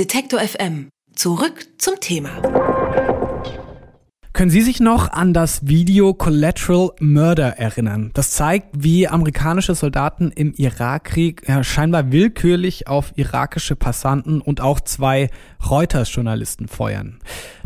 Detektor 0.00 0.40
FM. 0.40 0.88
Zurück 1.14 1.66
zum 1.76 2.00
Thema. 2.00 2.30
Können 4.32 4.50
Sie 4.50 4.62
sich 4.62 4.80
noch 4.80 5.12
an 5.12 5.34
das 5.34 5.66
Video 5.66 6.14
Collateral 6.14 6.92
Murder 7.00 7.58
erinnern? 7.58 8.10
Das 8.14 8.30
zeigt, 8.30 8.68
wie 8.72 9.08
amerikanische 9.08 9.74
Soldaten 9.74 10.32
im 10.34 10.54
Irakkrieg 10.54 11.46
ja, 11.46 11.62
scheinbar 11.62 12.12
willkürlich 12.12 12.88
auf 12.88 13.12
irakische 13.16 13.76
Passanten 13.76 14.40
und 14.40 14.62
auch 14.62 14.80
zwei 14.80 15.28
Reuters-Journalisten 15.68 16.66
feuern. 16.66 17.18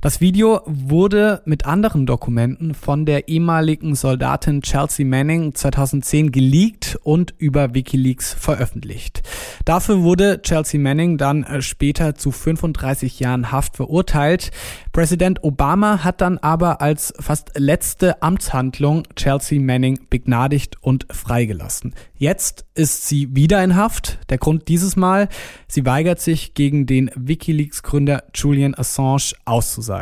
Das 0.05 0.21
Video 0.21 0.61
wurde 0.67 1.41
mit 1.47 1.65
anderen 1.65 2.05
Dokumenten 2.05 2.75
von 2.75 3.07
der 3.07 3.29
ehemaligen 3.29 3.95
Soldatin 3.95 4.61
Chelsea 4.61 5.07
Manning 5.07 5.55
2010 5.55 6.31
geleakt 6.31 6.99
und 7.03 7.33
über 7.39 7.73
Wikileaks 7.73 8.35
veröffentlicht. 8.35 9.23
Dafür 9.65 10.03
wurde 10.03 10.43
Chelsea 10.43 10.79
Manning 10.79 11.17
dann 11.17 11.43
äh, 11.45 11.63
später 11.63 12.17
zu 12.17 12.33
35 12.33 13.19
Jahren 13.19 13.51
Haft 13.51 13.77
verurteilt. 13.77 14.51
Präsident 14.93 15.43
Obama 15.43 16.05
hat 16.05 16.21
dann 16.21 16.37
aber 16.37 16.83
als 16.83 17.15
fast 17.19 17.53
letzte 17.59 18.23
Amtshandlung 18.23 19.05
Chelsea 19.17 19.59
Manning 19.59 20.01
begnadigt 20.11 20.77
und 20.83 21.07
freigelassen. 21.11 21.95
Jetzt 22.15 22.67
ist 22.75 23.09
sie 23.09 23.35
wieder 23.35 23.65
in 23.65 23.75
Haft. 23.75 24.19
Der 24.29 24.37
Grund 24.37 24.69
dieses 24.69 24.97
Mal, 24.97 25.31
sie 25.67 25.87
weigert 25.87 26.21
sich 26.21 26.53
gegen 26.53 26.85
den 26.85 27.11
Wikileaks-Gründer 27.15 28.25
Julian 28.35 28.75
Assange 28.75 29.33
auszusagen. 29.47 29.94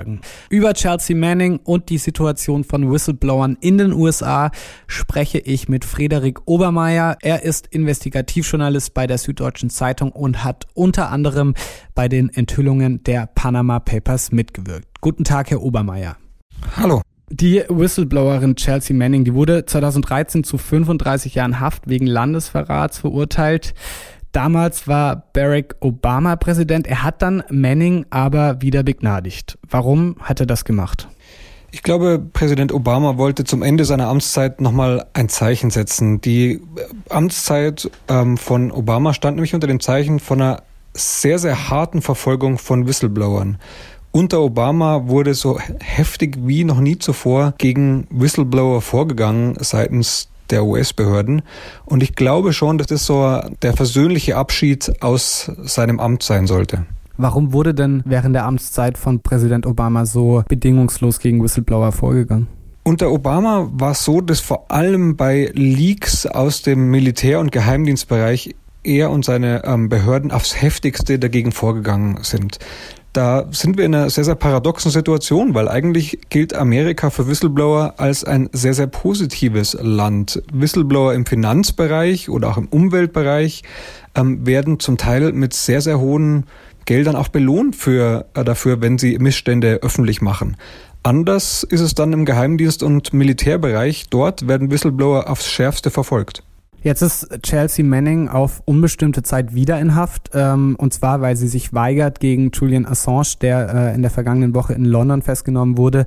Über 0.49 0.75
Chelsea 0.75 1.17
Manning 1.17 1.61
und 1.65 1.89
die 1.89 1.99
Situation 1.99 2.65
von 2.65 2.91
Whistleblowern 2.91 3.57
in 3.61 3.79
den 3.79 3.93
USA 3.93 4.51
spreche 4.87 5.39
ich 5.39 5.69
mit 5.69 5.85
Frederik 5.85 6.41
Obermeier. 6.47 7.17
Er 7.21 7.43
ist 7.43 7.67
Investigativjournalist 7.69 8.95
bei 8.95 9.07
der 9.07 9.19
Süddeutschen 9.19 9.71
Zeitung 9.71 10.13
und 10.13 10.45
hat 10.45 10.67
unter 10.75 11.11
anderem 11.11 11.55
bei 11.95 12.09
den 12.09 12.29
Enthüllungen 12.29 13.03
der 13.05 13.27
Panama 13.27 13.81
Papers 13.81 14.33
mitgewirkt. 14.33 15.01
Guten 15.01 15.25
Tag, 15.25 15.51
Herr 15.51 15.63
Obermeier. 15.63 16.17
Hallo. 16.77 17.03
Die 17.35 17.65
Whistleblowerin 17.69 18.57
Chelsea 18.57 18.95
Manning, 18.95 19.25
die 19.25 19.33
wurde 19.33 19.65
2013 19.65 20.45
zu 20.45 20.59
35 20.59 21.35
Jahren 21.35 21.61
Haft 21.61 21.89
wegen 21.89 22.07
Landesverrats 22.07 22.99
verurteilt. 22.99 23.73
Damals 24.33 24.89
war 24.89 25.25
Barack 25.35 25.77
Obama 25.81 26.37
Präsident. 26.37 26.87
Er 26.87 27.03
hat 27.03 27.21
dann 27.21 27.43
Manning 27.51 28.07
aber 28.09 28.63
wieder 28.63 28.83
begnadigt. 28.83 29.59
Warum 29.69 30.17
hat 30.21 30.41
er 30.41 30.47
das 30.47 30.65
gemacht? 30.65 31.09
Ich 31.71 31.83
glaube, 31.83 32.19
Präsident 32.19 32.73
Obama 32.73 33.17
wollte 33.17 33.45
zum 33.45 33.63
Ende 33.63 33.85
seiner 33.85 34.09
Amtszeit 34.09 34.61
nochmal 34.61 35.07
ein 35.15 35.29
Zeichen 35.29 35.71
setzen. 35.71 36.21
Die 36.21 36.61
Amtszeit 37.09 37.91
ähm, 38.09 38.37
von 38.37 38.71
Obama 38.71 39.15
stand 39.15 39.37
nämlich 39.37 39.55
unter 39.55 39.67
dem 39.67 39.81
Zeichen 39.81 40.19
von 40.19 40.41
einer 40.41 40.63
sehr, 40.95 41.39
sehr 41.39 41.71
harten 41.71 42.03
Verfolgung 42.03 42.59
von 42.59 42.87
Whistleblowern. 42.87 43.59
Unter 44.13 44.43
Obama 44.43 45.09
wurde 45.09 45.33
so 45.33 45.59
heftig 45.81 46.37
wie 46.43 46.65
noch 46.65 46.81
nie 46.81 46.99
zuvor 46.99 47.55
gegen 47.57 48.07
Whistleblower 48.11 48.83
vorgegangen 48.83 49.57
seitens 49.59 50.29
der 50.53 50.65
US-Behörden. 50.65 51.43
Und 51.85 52.03
ich 52.03 52.15
glaube 52.15 52.53
schon, 52.53 52.79
dass 52.79 52.87
das 52.87 53.05
so 53.05 53.41
der 53.63 53.73
versöhnliche 53.73 54.37
Abschied 54.37 55.03
aus 55.03 55.51
seinem 55.63 55.99
Amt 55.99 56.23
sein 56.23 56.47
sollte. 56.47 56.87
Warum 57.17 57.53
wurde 57.53 57.75
denn 57.75 58.03
während 58.05 58.35
der 58.35 58.45
Amtszeit 58.45 58.97
von 58.97 59.21
Präsident 59.21 59.67
Obama 59.67 60.07
so 60.07 60.45
bedingungslos 60.49 61.19
gegen 61.19 61.43
Whistleblower 61.43 61.93
vorgegangen? 61.93 62.47
Unter 62.85 63.11
Obama 63.13 63.69
war 63.73 63.93
es 63.93 64.05
so, 64.05 64.21
dass 64.21 64.41
vor 64.41 64.71
allem 64.71 65.17
bei 65.17 65.51
Leaks 65.55 66.27
aus 66.27 66.63
dem 66.63 66.91
Militär- 66.91 67.39
und 67.39 67.53
Geheimdienstbereich 67.53 68.57
er 68.83 69.11
und 69.11 69.25
seine 69.25 69.65
ähm, 69.65 69.89
Behörden 69.89 70.33
aufs 70.33 70.61
heftigste 70.61 71.19
dagegen 71.19 71.53
vorgegangen 71.53 72.19
sind 72.23 72.59
da 73.13 73.47
sind 73.51 73.77
wir 73.77 73.85
in 73.85 73.95
einer 73.95 74.09
sehr, 74.09 74.25
sehr 74.25 74.35
paradoxen 74.35 74.91
Situation, 74.91 75.55
weil 75.55 75.69
eigentlich 75.69 76.19
gilt 76.31 76.55
Amerika 76.55 77.11
für 77.11 77.29
Whistleblower 77.29 77.95
als 77.99 78.25
ein 78.25 78.49
sehr, 78.53 78.75
sehr 78.75 78.87
positives 78.87 79.77
Land. 79.81 80.43
Whistleblower 80.53 81.13
im 81.13 81.27
Finanzbereich 81.27 82.31
oder 82.31 82.51
auch 82.51 82.57
im 82.57 82.69
Umweltbereich 82.69 83.63
ähm, 84.15 84.47
werden 84.47 84.81
zum 84.81 84.97
Teil 84.97 85.33
mit 85.33 85.53
sehr, 85.53 85.83
sehr 85.83 86.01
hohen 86.01 86.47
Geldern 86.87 87.17
auch 87.17 87.29
belohnt 87.29 87.77
für, 87.77 88.27
äh, 88.35 88.45
dafür, 88.45 88.81
wenn 88.81 88.99
sie 88.99 89.19
Missstände 89.19 89.81
öffentlich 89.83 90.23
machen. 90.23 90.57
Anders 91.03 91.65
ist 91.65 91.81
es 91.81 91.95
dann 91.95 92.13
im 92.13 92.25
Geheimdienst- 92.25 92.83
und 92.83 93.13
Militärbereich. 93.13 94.07
Dort 94.09 94.49
werden 94.49 94.71
Whistleblower 94.71 95.29
aufs 95.29 95.49
Schärfste 95.49 95.91
verfolgt. 95.91 96.45
Jetzt 96.83 97.01
ist 97.01 97.29
Chelsea 97.43 97.85
Manning 97.85 98.29
auf 98.29 98.61
unbestimmte 98.65 99.23
Zeit 99.23 99.55
wieder 99.55 99.79
in 99.79 99.95
Haft, 99.95 100.31
ähm, 100.35 100.75
und 100.77 100.93
zwar, 100.93 101.21
weil 101.21 101.37
sie 101.37 101.47
sich 101.47 101.73
weigert, 101.73 102.19
gegen 102.19 102.51
Julian 102.51 102.87
Assange, 102.87 103.37
der 103.41 103.73
äh, 103.73 103.95
in 103.95 104.03
der 104.03 104.11
vergangenen 104.11 104.53
Woche 104.53 104.73
in 104.73 104.85
London 104.85 105.23
festgenommen 105.23 105.77
wurde, 105.77 106.07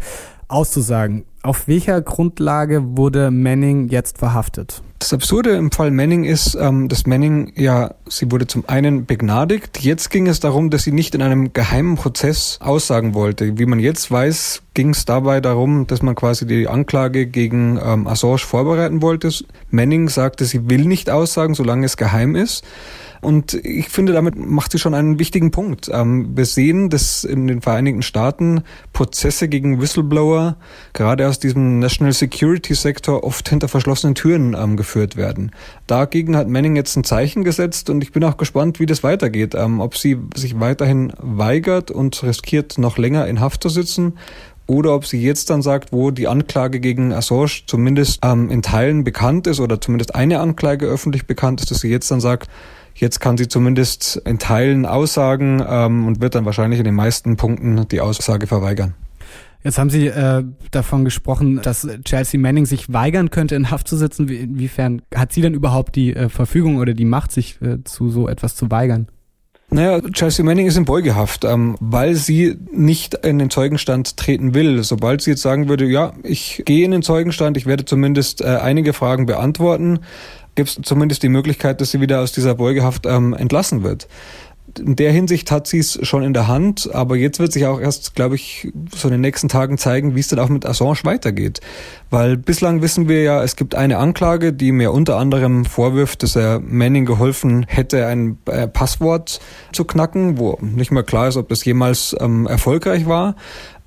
auszusagen. 0.50 1.24
Auf 1.44 1.70
welcher 1.70 2.02
Grundlage 2.02 2.98
wurde 2.98 3.32
Manning 3.32 3.88
jetzt 3.88 4.18
verhaftet? 4.18 4.82
Das 5.00 5.12
Absurde 5.12 5.52
im 5.52 5.72
Fall 5.72 5.92
Manning 5.92 6.24
ist, 6.24 6.56
ähm, 6.56 6.88
dass 6.88 7.06
Manning 7.06 7.52
ja, 7.56 7.94
sie 8.08 8.32
wurde 8.32 8.48
zum 8.48 8.64
einen 8.68 9.06
begnadigt. 9.06 9.82
Jetzt 9.82 10.10
ging 10.10 10.26
es 10.28 10.40
darum, 10.40 10.70
dass 10.70 10.84
sie 10.84 10.94
nicht 10.94 11.14
in 11.16 11.22
einem 11.22 11.52
geheimen 11.52 11.96
Prozess 11.96 12.60
aussagen 12.62 13.14
wollte. 13.14 13.58
Wie 13.60 13.66
man 13.66 13.80
jetzt 13.80 14.10
weiß, 14.10 14.64
ging 14.74 14.92
es 14.92 15.06
dabei 15.06 15.42
darum, 15.42 15.86
dass 15.86 16.02
man 16.02 16.16
quasi 16.16 16.48
die 16.48 16.68
Anklage 16.68 17.28
gegen 17.28 17.78
ähm, 17.84 18.08
Assange 18.08 18.40
vorbereiten 18.40 19.02
wollte. 19.02 19.30
Manning 19.70 20.08
sagte, 20.08 20.46
sie 20.46 20.70
will 20.70 20.86
nicht 20.86 21.10
aussagen, 21.10 21.56
solange 21.56 21.86
es 21.86 21.98
geheim 21.98 22.36
ist. 22.36 22.64
Und 23.26 23.56
ich 23.56 23.90
finde, 23.90 24.14
damit 24.14 24.36
macht 24.36 24.72
sie 24.72 24.78
schon 24.78 24.94
einen 24.94 25.18
wichtigen 25.18 25.50
Punkt. 25.50 25.90
Ähm, 25.92 26.38
wir 26.38 26.46
sehen, 26.46 26.92
dass 26.92 27.24
in 27.24 27.48
den 27.48 27.64
Vereinigten 27.64 28.04
Staaten 28.04 28.62
Prozesse 28.94 29.48
gegen 29.48 29.82
Whistleblower 29.82 30.58
gerade 30.94 31.28
aus 31.28 31.40
diesem 31.40 31.80
National 31.80 32.14
Security 32.14 32.76
Sektor 32.76 33.24
oft 33.24 33.50
hinter 33.50 33.68
verschlossenen 33.68 34.14
Türen 34.14 34.56
ähm, 34.56 34.78
geführt 34.78 35.18
werden. 35.18 35.52
Dagegen 35.88 36.38
hat 36.38 36.48
Manning 36.48 36.76
jetzt 36.76 36.96
ein 36.98 37.04
Zeichen 37.04 37.44
gesetzt 37.44 37.90
und 37.90 38.04
ich 38.04 38.12
bin 38.12 38.24
auch 38.24 38.38
gespannt, 38.38 38.80
wie 38.80 38.86
das 38.86 39.02
weitergeht. 39.02 39.56
Ähm, 39.56 39.80
ob 39.80 39.98
sie 39.98 40.18
sich 40.36 40.60
weiterhin 40.60 41.12
weigert 41.18 41.90
und 41.90 42.22
riskiert, 42.22 42.78
noch 42.78 43.00
länger 43.00 43.26
in 43.26 43.40
Haft 43.40 43.64
zu 43.64 43.70
sitzen 43.70 44.14
oder 44.68 44.96
ob 44.96 45.06
sie 45.06 45.22
jetzt 45.22 45.50
dann 45.50 45.62
sagt, 45.62 45.92
wo 45.92 46.12
die 46.12 46.28
Anklage 46.28 46.80
gegen 46.80 47.12
Assange 47.12 47.66
zumindest 47.66 48.20
ähm, 48.24 48.50
in 48.50 48.62
Teilen 48.62 49.04
bekannt 49.04 49.48
ist 49.48 49.60
oder 49.60 49.82
zumindest 49.82 50.14
eine 50.14 50.40
Anklage 50.40 50.86
öffentlich 50.86 51.28
bekannt 51.28 51.62
ist, 51.62 51.72
dass 51.72 51.80
sie 51.80 51.90
jetzt 51.90 52.10
dann 52.10 52.22
sagt, 52.22 52.50
Jetzt 52.96 53.20
kann 53.20 53.38
sie 53.38 53.48
zumindest 53.48 54.22
in 54.26 54.40
Teilen 54.40 54.86
aussagen 54.86 55.62
ähm, 55.68 56.08
und 56.08 56.22
wird 56.22 56.34
dann 56.34 56.46
wahrscheinlich 56.46 56.80
in 56.80 56.86
den 56.86 56.96
meisten 56.96 57.36
Punkten 57.36 57.88
die 57.90 58.00
Aussage 58.00 58.48
verweigern. 58.48 58.96
Jetzt 59.66 59.80
haben 59.80 59.90
Sie 59.90 60.08
äh, 60.08 60.44
davon 60.70 61.04
gesprochen, 61.04 61.60
dass 61.62 61.88
Chelsea 62.06 62.40
Manning 62.40 62.68
sich 62.68 62.94
weigern 62.94 63.32
könnte, 63.32 63.56
in 63.56 63.72
Haft 63.72 63.88
zu 63.88 63.98
sitzen. 63.98 64.30
Inwiefern 64.30 65.02
hat 65.14 65.34
sie 65.34 65.42
denn 65.42 65.56
überhaupt 65.56 65.96
die 65.96 66.16
äh, 66.16 66.30
Verfügung 66.30 66.78
oder 66.78 66.94
die 66.94 67.04
Macht, 67.04 67.32
sich 67.32 67.60
äh, 67.62 67.84
zu 67.84 68.12
so 68.12 68.30
etwas 68.30 68.56
zu 68.56 68.70
weigern? 68.70 69.08
Naja, 69.72 70.00
Chelsea 70.12 70.46
Manning 70.46 70.68
ist 70.68 70.78
in 70.78 70.86
Beugehaft, 70.86 71.44
ähm, 71.44 71.76
weil 71.80 72.14
sie 72.14 72.56
nicht 72.72 73.16
in 73.26 73.40
den 73.40 73.50
Zeugenstand 73.50 74.16
treten 74.18 74.54
will. 74.54 74.84
Sobald 74.84 75.22
sie 75.22 75.32
jetzt 75.32 75.42
sagen 75.42 75.68
würde, 75.68 75.86
ja, 75.86 76.14
ich 76.22 76.62
gehe 76.66 76.86
in 76.86 76.92
den 76.92 77.02
Zeugenstand, 77.02 77.58
ich 77.58 77.66
werde 77.66 77.86
zumindest 77.86 78.42
äh, 78.42 78.46
einige 78.46 78.94
Fragen 78.94 79.26
beantworten, 79.26 80.02
gibt 80.56 80.70
es 80.70 80.80
zumindest 80.84 81.24
die 81.24 81.30
Möglichkeit, 81.30 81.82
dass 81.82 81.92
sie 81.92 82.02
wieder 82.02 82.22
aus 82.22 82.32
dieser 82.32 82.56
Beugehaft 82.56 83.06
ähm, 83.06 83.34
entlassen 83.34 83.84
wird. 83.84 84.08
In 84.80 84.96
der 84.96 85.12
Hinsicht 85.12 85.52
hat 85.52 85.68
sie 85.68 85.80
es 85.80 86.00
schon 86.04 86.24
in 86.24 86.34
der 86.34 86.48
Hand, 86.48 86.90
aber 86.94 87.16
jetzt 87.16 87.40
wird 87.40 87.54
sich 87.54 87.66
auch 87.66 87.80
erst, 87.80 88.16
glaube 88.16 88.36
ich, 88.36 88.72
so 88.96 89.08
in 89.08 89.14
den 89.14 89.22
nächsten 89.22 89.48
Tagen 89.48 89.78
zeigen, 89.78 90.16
wie 90.16 90.20
es 90.20 90.28
dann 90.28 90.40
auch 90.40 90.50
mit 90.50 90.66
Assange 90.66 91.00
weitergeht. 91.04 91.62
Weil 92.10 92.38
bislang 92.38 92.82
wissen 92.82 93.08
wir 93.08 93.24
ja, 93.24 93.44
es 93.44 93.56
gibt 93.56 93.76
eine 93.76 93.98
Anklage, 93.98 94.54
die 94.54 94.72
mir 94.72 94.92
unter 94.92 95.18
anderem 95.18 95.66
vorwirft, 95.66 96.24
dass 96.24 96.36
er 96.36 96.60
Manning 96.60 97.06
geholfen 97.06 97.66
hätte, 97.68 98.06
ein 98.08 98.38
äh, 98.46 98.68
Passwort 98.68 99.40
zu 99.72 99.86
knacken, 99.86 100.38
wo 100.38 100.58
nicht 100.62 100.92
mehr 100.92 101.04
klar 101.04 101.28
ist, 101.28 101.38
ob 101.38 101.50
das 101.50 101.66
jemals 101.66 102.16
ähm, 102.20 102.48
erfolgreich 102.48 103.06
war. 103.08 103.36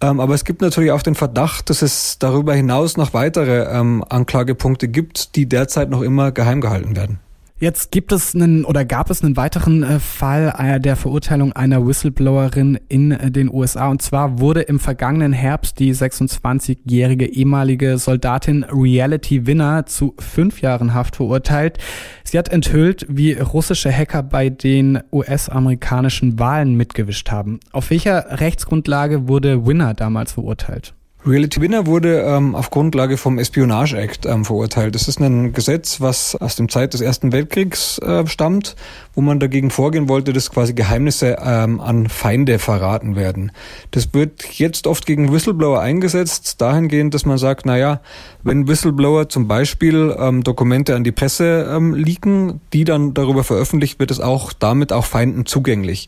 Ähm, 0.01 0.21
aber 0.21 0.35
es 0.35 0.45
gibt 0.45 0.61
natürlich 0.63 0.93
auch 0.93 1.03
den 1.03 1.15
Verdacht, 1.15 1.71
dass 1.71 1.83
es 1.83 2.19
darüber 2.19 2.55
hinaus 2.55 2.97
noch 2.97 3.15
weitere 3.15 3.65
ähm, 3.65 4.05
Anklagepunkte 4.09 4.89
gibt, 4.89 5.35
die 5.37 5.47
derzeit 5.47 5.91
noch 5.91 6.03
immer 6.03 6.33
geheim 6.33 6.61
gehalten 6.61 6.97
werden. 6.97 7.21
Jetzt 7.61 7.91
gibt 7.91 8.13
es 8.13 8.37
einen 8.37 8.65
oder 8.65 8.85
gab 8.85 9.11
es 9.11 9.25
einen 9.25 9.37
weiteren 9.37 9.83
äh, 9.83 9.99
Fall 9.99 10.55
äh, 10.57 10.79
der 10.79 10.95
Verurteilung 10.95 11.53
einer 11.53 11.85
Whistleblowerin 11.85 12.79
in 12.89 13.11
äh, 13.11 13.33
den 13.33 13.53
USA. 13.53 13.89
Und 13.89 14.01
zwar 14.01 14.39
wurde 14.39 14.61
im 14.61 14.79
vergangenen 14.79 15.33
Herbst 15.33 15.81
die 15.81 15.93
26-jährige 15.93 17.27
ehemalige 17.27 17.99
Soldatin 17.99 18.63
Reality 18.63 19.49
Winner 19.49 19.87
zu 19.87 20.15
fünf 20.21 20.63
Jahren 20.63 20.95
Haft 20.95 21.17
verurteilt. 21.17 21.79
Sie 22.23 22.39
hat 22.39 22.49
enthüllt, 22.49 23.07
wie 23.09 23.33
russische 23.33 23.91
Hacker 23.91 24.23
bei 24.23 24.51
den 24.51 25.01
US-amerikanischen 25.11 26.39
Wahlen 26.39 26.77
mitgewischt 26.77 27.33
haben. 27.33 27.59
Auf 27.73 27.91
welcher 27.91 28.39
Rechtsgrundlage 28.39 29.27
wurde 29.27 29.67
Winner 29.67 29.95
damals 29.95 30.31
verurteilt? 30.33 30.95
Reality 31.27 31.61
Winner 31.61 31.87
wurde 31.87 32.21
ähm, 32.21 32.55
auf 32.55 32.71
Grundlage 32.71 33.17
vom 33.17 33.39
Espionage 33.39 33.97
Act 33.97 34.25
ähm, 34.25 34.45
verurteilt. 34.45 34.95
Das 34.95 35.09
ist 35.09 35.21
ein 35.21 35.53
Gesetz, 35.53 36.01
was 36.01 36.37
aus 36.37 36.57
dem 36.57 36.69
Zeit 36.69 36.95
des 36.95 37.01
Ersten 37.01 37.33
Weltkriegs 37.33 37.99
äh, 37.99 38.27
stammt, 38.27 38.77
wo 39.19 39.21
man 39.21 39.41
dagegen 39.41 39.73
vorgehen 39.73 40.09
wollte, 40.09 40.33
dass 40.33 40.49
quasi 40.49 40.75
Geheimnisse 40.75 41.39
ähm, 41.45 41.81
an 41.81 42.09
Feinde 42.09 42.61
verraten 42.61 43.17
werden. 43.17 43.51
Das 43.91 44.15
wird 44.15 44.45
jetzt 44.61 44.87
oft 44.87 45.07
gegen 45.07 45.33
Whistleblower 45.33 45.81
eingesetzt, 45.81 46.61
dahingehend, 46.61 47.15
dass 47.15 47.27
man 47.27 47.37
sagt, 47.37 47.67
naja, 47.67 48.01
wenn 48.45 48.69
Whistleblower 48.69 49.29
zum 49.29 49.49
Beispiel 49.49 50.15
ähm, 50.17 50.45
Dokumente 50.45 50.95
an 50.95 51.03
die 51.03 51.11
Presse 51.11 51.69
ähm, 51.69 51.95
leaken, 51.95 52.61
die 52.73 52.85
dann 52.85 53.13
darüber 53.13 53.43
veröffentlicht, 53.43 53.99
wird 53.99 54.13
es 54.13 54.21
auch 54.21 54.53
damit 54.53 54.93
auch 54.93 55.05
Feinden 55.05 55.47
zugänglich. 55.47 56.07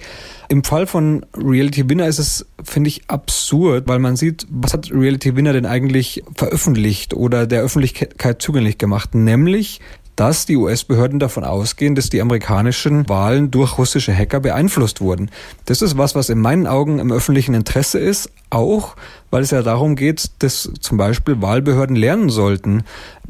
Im 0.49 0.63
Fall 0.63 0.87
von 0.87 1.27
Reality 1.37 1.91
Winner 1.91 2.07
ist 2.07 2.21
es, 2.21 2.47
finde 2.63 2.89
ich, 2.89 3.09
absurd, 3.09 3.89
weil 3.89 3.99
man 3.99 4.15
sieht, 4.15 4.47
was 4.51 4.73
hat 4.73 4.91
Reality 4.93 5.35
Winner 5.35 5.53
denn 5.53 5.67
eigentlich 5.67 6.23
veröffentlicht 6.37 7.13
oder 7.13 7.49
der 7.49 7.63
Öffentlichkeit 7.63 8.41
zugänglich 8.41 8.79
gemacht, 8.79 9.17
nämlich 9.17 9.81
dass 10.21 10.45
die 10.45 10.59
US-Behörden 10.59 11.19
davon 11.19 11.45
ausgehen, 11.45 11.95
dass 11.95 12.11
die 12.11 12.21
amerikanischen 12.21 13.09
Wahlen 13.09 13.51
durch 13.51 13.79
russische 13.79 14.15
Hacker 14.15 14.41
beeinflusst 14.41 15.01
wurden. 15.01 15.31
Das 15.65 15.81
ist 15.81 15.97
was, 15.97 16.15
was 16.15 16.29
in 16.29 16.39
meinen 16.39 16.67
Augen 16.67 16.99
im 16.99 17.11
öffentlichen 17.11 17.55
Interesse 17.55 17.99
ist, 17.99 18.31
auch 18.51 18.97
weil 19.31 19.43
es 19.43 19.51
ja 19.51 19.63
darum 19.63 19.97
geht, 19.97 20.31
dass 20.41 20.71
zum 20.81 20.99
Beispiel 20.99 21.41
Wahlbehörden 21.41 21.97
lernen 21.97 22.29
sollten, 22.31 22.83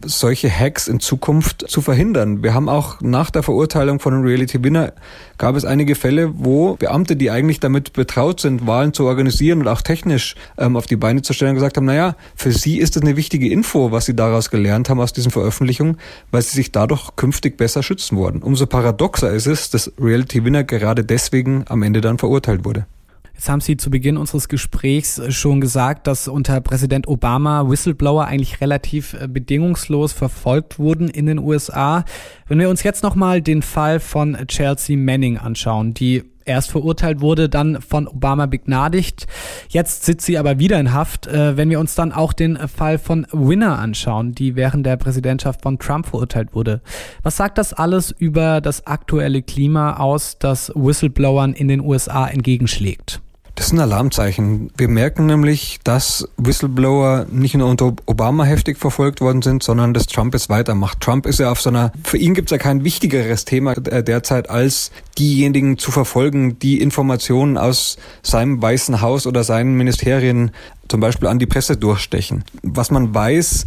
solche 0.04 0.50
Hacks 0.50 0.88
in 0.88 0.98
Zukunft 0.98 1.66
zu 1.68 1.82
verhindern. 1.82 2.42
Wir 2.42 2.54
haben 2.54 2.68
auch 2.68 3.00
nach 3.02 3.30
der 3.30 3.42
Verurteilung 3.42 4.00
von 4.00 4.22
Reality 4.22 4.64
Winner 4.64 4.94
gab 5.36 5.56
es 5.56 5.64
einige 5.64 5.94
Fälle, 5.94 6.32
wo 6.36 6.74
Beamte, 6.76 7.16
die 7.16 7.30
eigentlich 7.30 7.60
damit 7.60 7.92
betraut 7.92 8.40
sind, 8.40 8.66
Wahlen 8.66 8.94
zu 8.94 9.04
organisieren 9.04 9.60
und 9.60 9.68
auch 9.68 9.82
technisch 9.82 10.36
ähm, 10.58 10.76
auf 10.76 10.86
die 10.86 10.96
Beine 10.96 11.22
zu 11.22 11.32
stellen, 11.32 11.54
gesagt 11.54 11.76
haben, 11.76 11.86
naja, 11.86 12.16
für 12.34 12.52
sie 12.52 12.78
ist 12.78 12.96
es 12.96 13.02
eine 13.02 13.16
wichtige 13.16 13.50
Info, 13.50 13.92
was 13.92 14.06
sie 14.06 14.16
daraus 14.16 14.50
gelernt 14.50 14.88
haben 14.88 15.00
aus 15.00 15.12
diesen 15.12 15.30
Veröffentlichungen, 15.30 15.98
weil 16.30 16.42
sie 16.42 16.56
sich 16.56 16.72
dadurch 16.80 17.14
künftig 17.16 17.58
besser 17.58 17.82
schützen 17.82 18.16
worden. 18.16 18.42
Umso 18.42 18.64
paradoxer 18.64 19.30
ist 19.30 19.46
es, 19.46 19.68
dass 19.68 19.92
Reality 20.00 20.44
Winner 20.44 20.64
gerade 20.64 21.04
deswegen 21.04 21.64
am 21.68 21.82
Ende 21.82 22.00
dann 22.00 22.16
verurteilt 22.16 22.64
wurde. 22.64 22.86
Jetzt 23.34 23.48
haben 23.50 23.60
Sie 23.60 23.76
zu 23.76 23.90
Beginn 23.90 24.16
unseres 24.16 24.48
Gesprächs 24.48 25.20
schon 25.28 25.60
gesagt, 25.60 26.06
dass 26.06 26.26
unter 26.26 26.60
Präsident 26.60 27.06
Obama 27.06 27.68
Whistleblower 27.68 28.26
eigentlich 28.26 28.60
relativ 28.62 29.14
äh, 29.14 29.28
bedingungslos 29.28 30.12
verfolgt 30.12 30.78
wurden 30.78 31.08
in 31.08 31.26
den 31.26 31.38
USA. 31.38 32.04
Wenn 32.48 32.58
wir 32.58 32.70
uns 32.70 32.82
jetzt 32.82 33.02
nochmal 33.02 33.42
den 33.42 33.62
Fall 33.62 34.00
von 34.00 34.36
Chelsea 34.46 34.96
Manning 34.96 35.36
anschauen, 35.36 35.92
die 35.92 36.24
erst 36.44 36.70
verurteilt 36.70 37.20
wurde, 37.20 37.48
dann 37.48 37.80
von 37.80 38.06
Obama 38.08 38.46
begnadigt. 38.46 39.26
Jetzt 39.68 40.04
sitzt 40.04 40.26
sie 40.26 40.38
aber 40.38 40.58
wieder 40.58 40.78
in 40.78 40.92
Haft. 40.92 41.26
Äh, 41.26 41.56
wenn 41.56 41.70
wir 41.70 41.80
uns 41.80 41.94
dann 41.94 42.12
auch 42.12 42.32
den 42.32 42.56
Fall 42.68 42.98
von 42.98 43.26
Winner 43.32 43.78
anschauen, 43.78 44.32
die 44.32 44.56
während 44.56 44.86
der 44.86 44.96
Präsidentschaft 44.96 45.62
von 45.62 45.78
Trump 45.78 46.06
verurteilt 46.06 46.54
wurde. 46.54 46.80
Was 47.22 47.36
sagt 47.36 47.58
das 47.58 47.72
alles 47.72 48.10
über 48.10 48.60
das 48.60 48.86
aktuelle 48.86 49.42
Klima 49.42 49.96
aus, 49.96 50.38
das 50.38 50.72
Whistleblowern 50.74 51.52
in 51.52 51.68
den 51.68 51.80
USA 51.80 52.26
entgegenschlägt? 52.26 53.20
Das 53.60 53.66
ist 53.66 53.72
ein 53.74 53.80
Alarmzeichen. 53.80 54.70
Wir 54.78 54.88
merken 54.88 55.26
nämlich, 55.26 55.80
dass 55.84 56.26
Whistleblower 56.38 57.26
nicht 57.30 57.54
nur 57.54 57.68
unter 57.68 57.92
Obama 58.06 58.44
heftig 58.44 58.78
verfolgt 58.78 59.20
worden 59.20 59.42
sind, 59.42 59.62
sondern 59.62 59.92
dass 59.92 60.06
Trump 60.06 60.34
es 60.34 60.48
weitermacht. 60.48 61.02
Trump 61.02 61.26
ist 61.26 61.40
ja 61.40 61.50
auf 61.52 61.60
so 61.60 61.68
einer, 61.68 61.92
für 62.02 62.16
ihn 62.16 62.32
gibt 62.32 62.50
es 62.50 62.52
ja 62.52 62.56
kein 62.56 62.84
wichtigeres 62.84 63.44
Thema 63.44 63.74
derzeit, 63.74 64.48
als 64.48 64.92
diejenigen 65.18 65.76
zu 65.76 65.90
verfolgen, 65.90 66.58
die 66.58 66.80
Informationen 66.80 67.58
aus 67.58 67.98
seinem 68.22 68.62
Weißen 68.62 69.02
Haus 69.02 69.26
oder 69.26 69.44
seinen 69.44 69.74
Ministerien 69.74 70.52
zum 70.88 71.00
Beispiel 71.00 71.28
an 71.28 71.38
die 71.38 71.44
Presse 71.44 71.76
durchstechen. 71.76 72.44
Was 72.62 72.90
man 72.90 73.14
weiß, 73.14 73.66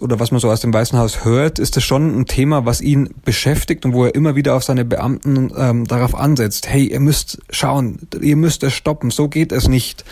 oder 0.00 0.18
was 0.18 0.30
man 0.30 0.40
so 0.40 0.50
aus 0.50 0.60
dem 0.60 0.72
Weißen 0.72 0.98
Haus 0.98 1.24
hört, 1.24 1.58
ist 1.58 1.76
es 1.76 1.84
schon 1.84 2.18
ein 2.18 2.26
Thema, 2.26 2.66
was 2.66 2.80
ihn 2.80 3.10
beschäftigt 3.24 3.84
und 3.84 3.92
wo 3.92 4.06
er 4.06 4.14
immer 4.14 4.34
wieder 4.34 4.54
auf 4.54 4.64
seine 4.64 4.84
Beamten 4.84 5.52
ähm, 5.56 5.86
darauf 5.86 6.14
ansetzt, 6.14 6.68
hey, 6.68 6.86
ihr 6.86 7.00
müsst 7.00 7.38
schauen, 7.50 7.98
ihr 8.20 8.36
müsst 8.36 8.62
es 8.62 8.72
stoppen, 8.72 9.10
so 9.10 9.28
geht 9.28 9.52
es 9.52 9.68
nicht. 9.68 10.04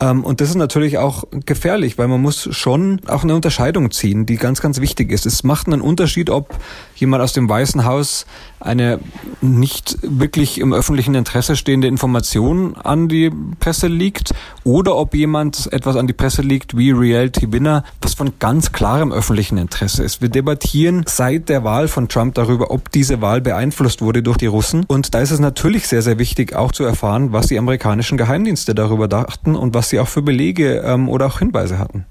Ähm, 0.00 0.24
und 0.24 0.40
das 0.40 0.50
ist 0.50 0.56
natürlich 0.56 0.98
auch 0.98 1.24
gefährlich, 1.46 1.98
weil 1.98 2.08
man 2.08 2.20
muss 2.20 2.48
schon 2.52 3.00
auch 3.06 3.22
eine 3.22 3.34
Unterscheidung 3.34 3.90
ziehen, 3.90 4.26
die 4.26 4.36
ganz, 4.36 4.60
ganz 4.60 4.80
wichtig 4.80 5.12
ist. 5.12 5.26
Es 5.26 5.44
macht 5.44 5.66
einen 5.66 5.80
Unterschied, 5.80 6.30
ob 6.30 6.54
jemand 6.96 7.22
aus 7.22 7.32
dem 7.32 7.48
Weißen 7.48 7.84
Haus 7.84 8.26
eine 8.64 8.98
nicht 9.40 9.98
wirklich 10.02 10.58
im 10.60 10.72
öffentlichen 10.72 11.14
Interesse 11.14 11.56
stehende 11.56 11.86
Information 11.86 12.76
an 12.76 13.08
die 13.08 13.30
Presse 13.60 13.86
liegt 13.88 14.34
oder 14.64 14.96
ob 14.96 15.14
jemand 15.14 15.72
etwas 15.72 15.96
an 15.96 16.06
die 16.06 16.12
Presse 16.12 16.42
liegt 16.42 16.76
wie 16.76 16.90
Reality 16.90 17.52
Winner, 17.52 17.84
was 18.00 18.14
von 18.14 18.32
ganz 18.38 18.72
klarem 18.72 19.12
öffentlichen 19.12 19.58
Interesse 19.58 20.02
ist. 20.02 20.22
Wir 20.22 20.30
debattieren 20.30 21.04
seit 21.06 21.48
der 21.48 21.64
Wahl 21.64 21.88
von 21.88 22.08
Trump 22.08 22.34
darüber, 22.34 22.70
ob 22.70 22.90
diese 22.90 23.20
Wahl 23.20 23.40
beeinflusst 23.40 24.00
wurde 24.00 24.22
durch 24.22 24.38
die 24.38 24.46
Russen. 24.46 24.84
Und 24.86 25.14
da 25.14 25.20
ist 25.20 25.30
es 25.30 25.40
natürlich 25.40 25.86
sehr, 25.86 26.02
sehr 26.02 26.18
wichtig, 26.18 26.54
auch 26.54 26.72
zu 26.72 26.84
erfahren, 26.84 27.32
was 27.32 27.48
die 27.48 27.58
amerikanischen 27.58 28.16
Geheimdienste 28.16 28.74
darüber 28.74 29.08
dachten 29.08 29.54
und 29.56 29.74
was 29.74 29.90
sie 29.90 30.00
auch 30.00 30.08
für 30.08 30.22
Belege 30.22 30.82
ähm, 30.84 31.08
oder 31.08 31.26
auch 31.26 31.38
Hinweise 31.38 31.78
hatten. 31.78 32.06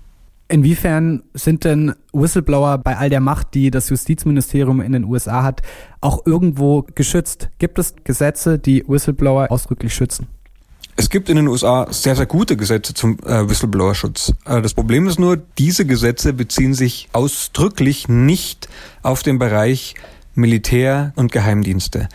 Inwiefern 0.54 1.24
sind 1.34 1.64
denn 1.64 1.96
Whistleblower 2.14 2.78
bei 2.78 2.96
all 2.96 3.10
der 3.10 3.22
Macht, 3.22 3.56
die 3.56 3.72
das 3.72 3.90
Justizministerium 3.90 4.82
in 4.82 4.92
den 4.92 5.04
USA 5.04 5.42
hat, 5.42 5.64
auch 6.00 6.28
irgendwo 6.28 6.86
geschützt? 6.94 7.50
Gibt 7.58 7.80
es 7.80 7.96
Gesetze, 8.04 8.60
die 8.60 8.84
Whistleblower 8.88 9.50
ausdrücklich 9.50 9.96
schützen? 9.96 10.28
Es 10.96 11.10
gibt 11.10 11.30
in 11.30 11.38
den 11.38 11.48
USA 11.48 11.92
sehr, 11.92 12.16
sehr 12.16 12.28
gute 12.28 12.56
Gesetze 12.56 12.94
zum 12.94 13.18
äh, 13.26 13.50
Whistleblower-Schutz. 13.50 14.36
Äh, 14.46 14.62
das 14.62 14.76
Problem 14.76 15.08
ist 15.08 15.20
nur, 15.20 15.38
diese 15.38 15.88
Gesetze 15.88 16.34
beziehen 16.34 16.76
sich 16.76 17.10
ausdrücklich 17.14 18.08
nicht 18.08 18.70
auf 19.02 19.24
den 19.24 19.40
Bereich 19.40 19.96
Militär 20.36 21.14
und 21.16 21.32
Geheimdienste. 21.32 22.10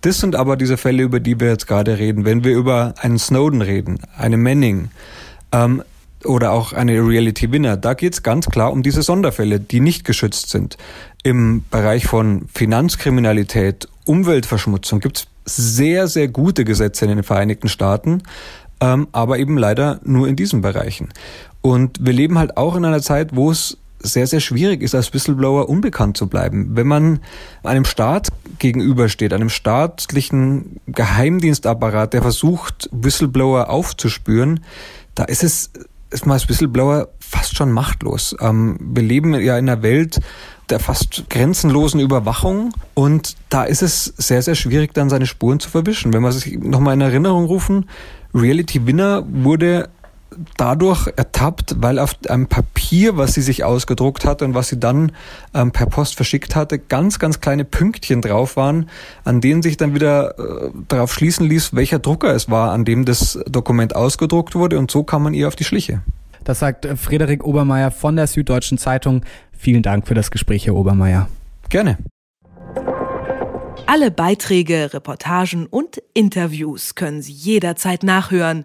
Das 0.00 0.18
sind 0.18 0.34
aber 0.34 0.56
diese 0.56 0.78
Fälle, 0.78 1.02
über 1.02 1.20
die 1.20 1.38
wir 1.38 1.48
jetzt 1.48 1.66
gerade 1.66 1.98
reden. 1.98 2.24
Wenn 2.24 2.42
wir 2.42 2.56
über 2.56 2.94
einen 3.02 3.18
Snowden 3.18 3.60
reden, 3.60 3.98
eine 4.16 4.38
Manning, 4.38 4.88
ähm, 5.52 5.82
oder 6.24 6.52
auch 6.52 6.72
eine 6.72 7.06
Reality 7.06 7.52
Winner. 7.52 7.76
Da 7.76 7.94
geht 7.94 8.14
es 8.14 8.22
ganz 8.22 8.46
klar 8.46 8.72
um 8.72 8.82
diese 8.82 9.02
Sonderfälle, 9.02 9.60
die 9.60 9.80
nicht 9.80 10.04
geschützt 10.04 10.50
sind. 10.50 10.76
Im 11.22 11.64
Bereich 11.70 12.06
von 12.06 12.48
Finanzkriminalität, 12.52 13.88
Umweltverschmutzung 14.04 15.00
gibt 15.00 15.18
es 15.44 15.76
sehr, 15.76 16.08
sehr 16.08 16.28
gute 16.28 16.64
Gesetze 16.64 17.04
in 17.04 17.16
den 17.16 17.22
Vereinigten 17.22 17.68
Staaten, 17.68 18.22
ähm, 18.80 19.08
aber 19.12 19.38
eben 19.38 19.56
leider 19.56 20.00
nur 20.04 20.28
in 20.28 20.36
diesen 20.36 20.60
Bereichen. 20.60 21.08
Und 21.60 22.04
wir 22.04 22.12
leben 22.12 22.38
halt 22.38 22.56
auch 22.56 22.74
in 22.74 22.84
einer 22.84 23.02
Zeit, 23.02 23.34
wo 23.34 23.50
es 23.50 23.78
sehr, 24.02 24.26
sehr 24.26 24.40
schwierig 24.40 24.82
ist, 24.82 24.94
als 24.94 25.14
Whistleblower 25.14 25.68
unbekannt 25.68 26.16
zu 26.16 26.26
bleiben. 26.26 26.70
Wenn 26.74 26.88
man 26.88 27.20
einem 27.62 27.84
Staat 27.84 28.28
gegenübersteht, 28.58 29.32
einem 29.32 29.48
staatlichen 29.48 30.80
Geheimdienstapparat, 30.88 32.12
der 32.12 32.22
versucht, 32.22 32.88
Whistleblower 32.92 33.70
aufzuspüren, 33.70 34.64
da 35.14 35.24
ist 35.24 35.44
es 35.44 35.70
ist 36.12 36.26
man 36.26 36.34
als 36.34 36.48
Whistleblower 36.48 37.08
fast 37.20 37.56
schon 37.56 37.72
machtlos. 37.72 38.36
Ähm, 38.40 38.76
wir 38.80 39.02
leben 39.02 39.34
ja 39.34 39.58
in 39.58 39.68
einer 39.68 39.82
Welt 39.82 40.20
der 40.70 40.80
fast 40.80 41.24
grenzenlosen 41.28 42.00
Überwachung 42.00 42.72
und 42.94 43.36
da 43.48 43.64
ist 43.64 43.82
es 43.82 44.04
sehr, 44.04 44.42
sehr 44.42 44.54
schwierig, 44.54 44.94
dann 44.94 45.10
seine 45.10 45.26
Spuren 45.26 45.60
zu 45.60 45.68
verwischen. 45.68 46.12
Wenn 46.12 46.22
wir 46.22 46.32
sich 46.32 46.58
nochmal 46.58 46.94
in 46.94 47.00
Erinnerung 47.00 47.44
rufen, 47.44 47.88
Reality 48.34 48.86
Winner 48.86 49.24
wurde 49.28 49.90
dadurch 50.56 51.08
ertappt, 51.16 51.76
weil 51.78 51.98
auf 51.98 52.16
einem 52.28 52.46
Papier, 52.46 53.16
was 53.16 53.34
sie 53.34 53.42
sich 53.42 53.64
ausgedruckt 53.64 54.24
hatte 54.24 54.44
und 54.44 54.54
was 54.54 54.68
sie 54.68 54.78
dann 54.78 55.12
ähm, 55.54 55.72
per 55.72 55.86
Post 55.86 56.16
verschickt 56.16 56.56
hatte, 56.56 56.78
ganz, 56.78 57.18
ganz 57.18 57.40
kleine 57.40 57.64
Pünktchen 57.64 58.22
drauf 58.22 58.56
waren, 58.56 58.88
an 59.24 59.40
denen 59.40 59.62
sich 59.62 59.76
dann 59.76 59.94
wieder 59.94 60.38
äh, 60.38 60.70
darauf 60.88 61.12
schließen 61.12 61.46
ließ, 61.46 61.74
welcher 61.74 61.98
Drucker 61.98 62.34
es 62.34 62.50
war, 62.50 62.72
an 62.72 62.84
dem 62.84 63.04
das 63.04 63.38
Dokument 63.46 63.94
ausgedruckt 63.94 64.54
wurde 64.54 64.78
und 64.78 64.90
so 64.90 65.02
kam 65.02 65.22
man 65.22 65.34
ihr 65.34 65.48
auf 65.48 65.56
die 65.56 65.64
Schliche. 65.64 66.02
Das 66.44 66.58
sagt 66.58 66.84
äh, 66.84 66.96
Frederik 66.96 67.44
Obermeier 67.44 67.90
von 67.90 68.16
der 68.16 68.26
Süddeutschen 68.26 68.78
Zeitung. 68.78 69.24
Vielen 69.56 69.82
Dank 69.82 70.06
für 70.06 70.14
das 70.14 70.30
Gespräch, 70.30 70.66
Herr 70.66 70.74
Obermeier. 70.74 71.28
Gerne. 71.68 71.98
Alle 73.86 74.10
Beiträge, 74.10 74.94
Reportagen 74.94 75.66
und 75.66 76.02
Interviews 76.14 76.94
können 76.94 77.20
Sie 77.20 77.32
jederzeit 77.32 78.02
nachhören 78.02 78.64